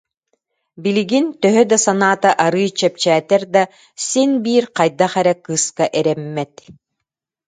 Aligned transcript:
Билигин, 0.85 1.25
төһө 1.43 1.63
да 1.73 1.77
санаата 1.85 2.29
арыый 2.45 2.69
чэпчээтэр 2.79 3.41
да, 3.55 3.63
син 4.07 4.29
биир 4.43 4.65
хайдах 4.75 5.13
эрэ 5.21 5.33
кыыска 5.45 5.85
эрэммэт 5.99 6.53